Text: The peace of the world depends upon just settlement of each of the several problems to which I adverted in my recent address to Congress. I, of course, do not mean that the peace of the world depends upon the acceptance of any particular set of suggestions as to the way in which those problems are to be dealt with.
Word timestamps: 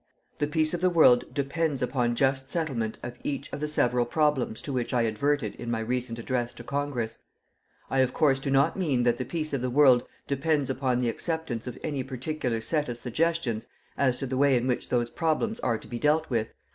The 0.39 0.47
peace 0.47 0.73
of 0.73 0.81
the 0.81 0.89
world 0.89 1.31
depends 1.31 1.83
upon 1.83 2.15
just 2.15 2.49
settlement 2.49 2.97
of 3.03 3.19
each 3.23 3.53
of 3.53 3.59
the 3.59 3.67
several 3.67 4.03
problems 4.07 4.59
to 4.63 4.73
which 4.73 4.95
I 4.95 5.03
adverted 5.05 5.53
in 5.53 5.69
my 5.69 5.79
recent 5.79 6.17
address 6.17 6.55
to 6.55 6.63
Congress. 6.63 7.19
I, 7.87 7.99
of 7.99 8.11
course, 8.11 8.39
do 8.39 8.49
not 8.49 8.75
mean 8.75 9.03
that 9.03 9.19
the 9.19 9.25
peace 9.25 9.53
of 9.53 9.61
the 9.61 9.69
world 9.69 10.03
depends 10.25 10.71
upon 10.71 10.97
the 10.97 11.09
acceptance 11.09 11.67
of 11.67 11.77
any 11.83 12.01
particular 12.01 12.61
set 12.61 12.89
of 12.89 12.97
suggestions 12.97 13.67
as 13.95 14.17
to 14.17 14.25
the 14.25 14.37
way 14.37 14.57
in 14.57 14.65
which 14.65 14.89
those 14.89 15.11
problems 15.11 15.59
are 15.59 15.77
to 15.77 15.87
be 15.87 15.99
dealt 15.99 16.27
with. 16.31 16.47